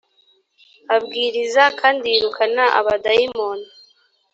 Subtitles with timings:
[0.95, 3.67] abwiriza kandi yirukana abadayimoni